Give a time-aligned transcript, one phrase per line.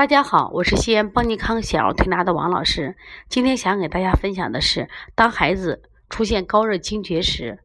[0.00, 2.96] 大家好，我是西安邦尼康小儿推拿的王老师。
[3.28, 7.58] 今天想给大家分享的是，当孩子出现高热惊厥时，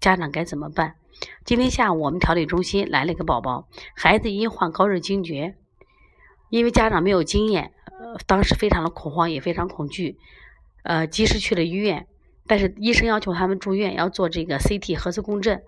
[0.00, 0.94] 家长该怎么办？
[1.44, 5.56] 今天下午我们调理中心来了一个宝宝，孩子因患高热惊厥，
[6.48, 10.16] 因为家长没有经验，呃，当时非常的恐慌，也非常恐惧，
[10.84, 12.06] 呃，及时去了医院，
[12.46, 15.62] 但是医生要求他们住院，要做这个 CT 核磁共振。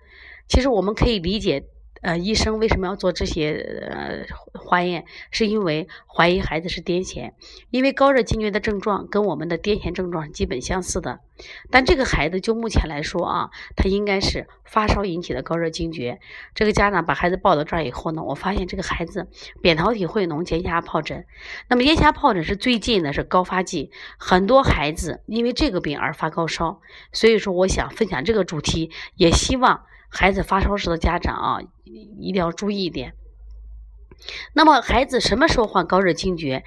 [0.48, 1.66] 其实我们可以理解。
[2.06, 3.50] 呃，医生为什么要做这些
[3.90, 4.26] 呃
[4.60, 5.06] 化验？
[5.32, 7.32] 是因为怀疑孩子是癫痫，
[7.70, 11.18] 因为高热惊厥的症状跟我们的癫痫症状基本相似的。
[11.68, 16.20] 但这个孩子就目前来说啊，他应该是发烧引起的高热惊厥。
[16.54, 19.26] 这个家长把孩子抱到这儿以后呢，我发现这个孩子
[19.60, 21.26] 扁桃体会脓、结下疱疹。
[21.68, 26.80] 那么咽下疱疹是最近的是高发季，很多孩子因为这个病而发高烧。
[27.12, 29.82] 所以说，我想分享这个主题，也希望。
[30.08, 33.14] 孩子发烧时的家长啊，一定要注意一点。
[34.54, 36.64] 那么，孩子什么时候患高热惊厥？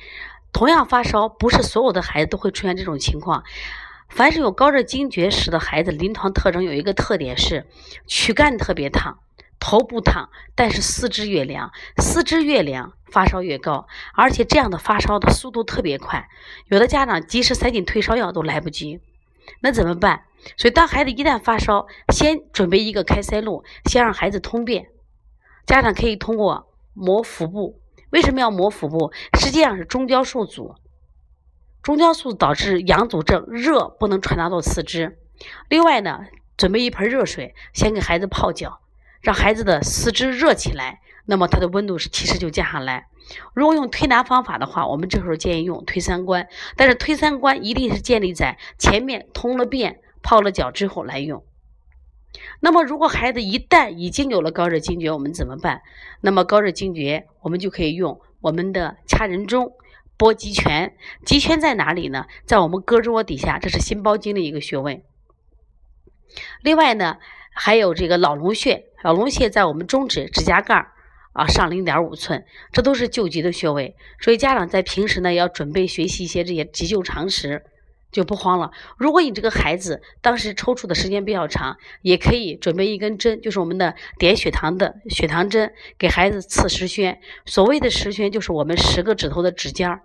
[0.52, 3.44] 同样发烧，不是所有的孩子都会出现这种情况。
[4.08, 7.67] 凡是有高热惊厥时的孩子，临床特征有一个特点是
[8.08, 9.19] 躯干特别烫，
[9.59, 16.27] 头部烫，但是四肢越凉，四肢越凉，发烧越高，而且这样的发烧的速度特别快，
[16.66, 18.99] 有的家长及时塞进退烧药都来不及。
[19.61, 20.23] 那怎么办？
[20.58, 24.88] 所以，当孩子一旦发烧，先准备一个开塞露，先让孩子通便。
[25.66, 27.81] 家长可以通过磨腹部。
[28.11, 29.11] 为什么要磨腹部？
[29.38, 30.75] 实际上是中焦受阻，
[31.83, 35.20] 中焦素导致阳阻症，热不能传达到四肢。
[35.67, 36.22] 另外呢，
[36.58, 38.80] 准备一盆热水，先给孩子泡脚，
[39.22, 43.08] 让孩子的四肢热起来，那么它的温度是其实就降下来。
[43.53, 50.02] 如果用推拿方法的话，我们这时候建议用推三关，但是推三关一定是建立在前面通了便。
[50.21, 51.45] 泡了脚之后来用。
[52.59, 55.81] 那么，如果孩子一旦已经有了高热惊厥，我们怎么办？
[56.19, 59.71] 那么高热惊厥，我们就可以用我们的掐人中、
[60.17, 60.93] 拨极泉。
[61.25, 62.25] 极泉在哪里呢？
[62.43, 65.05] 在我们胳肢窝底下，这是心包经的一个穴位。
[66.61, 67.15] 另外呢，
[67.54, 70.92] 还有这个老龙穴，老龙穴在我们中指指甲盖
[71.34, 73.95] 啊上零点五寸，这都是救急的穴位。
[74.20, 77.64] 所以家长在平时呢，要准备学习一些这些急救常识。
[78.12, 78.72] 就不慌了。
[78.98, 87.20] 如果你这个孩子当时抽搐的时间比较长，也可以准备一根针，就是我们的点血糖的血糖针，给孩子刺十宣。
[87.46, 90.02] 所谓的十宣，就是我们十个指头的指尖儿。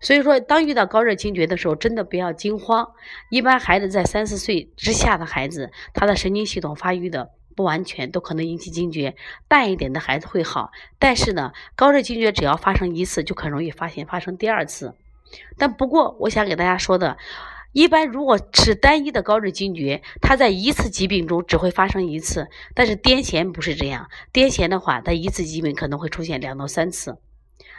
[0.00, 2.92] 所以说，当遇到高热惊厥的时候，真的不要惊慌。
[3.28, 9.16] 一般孩子在三四岁之下的孩子，他的神经系统发育的不完全，都可能引起惊厥。
[9.48, 10.70] 淡一点的孩子会好，
[11.00, 14.94] 但是呢，高热惊厥只要发生一次，就很容易发现发生第二次。
[15.56, 17.18] 但不过，我想给大家说的，
[17.72, 22.46] 一般如果是单一的高热惊厥，它在一次疾病中只会发生一次。
[22.76, 27.18] 但是癫痫不是这样，癫痫的话，它一次疾病可能会出现两到三次。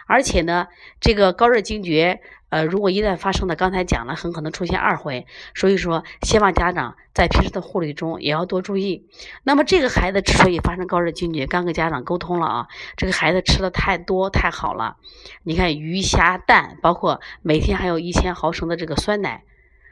[0.08, 0.68] 而且呢，
[1.00, 2.20] 这个高热惊厥，
[2.50, 5.28] 呃，如果一旦发生的，刚才讲了，很可能出现二回。
[5.54, 9.08] 所以说，希望家长在平时的护理中也要多注意。
[9.44, 14.98] 那么，这个孩子之所以发生高热惊厥，刚跟家长沟通了啊，这个孩子吃的太多太好了。
[15.44, 19.44] 你看鱼虾蛋，包括每天还有一千毫升的这个酸奶，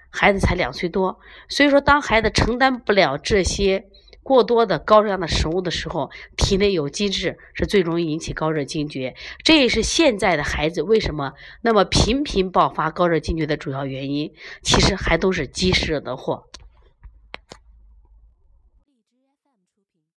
[0.09, 3.85] 孩子才两岁多，所以说，当孩子承担不了这些。
[4.27, 9.15] 过多的高热量的食物的时候，体内有积滞，是最容易引起高热惊厥。
[9.41, 14.33] 这也是现在的孩子为什么那么频频爆发高热惊厥的主要原因。
[14.61, 16.49] 其实还都是积食惹的祸。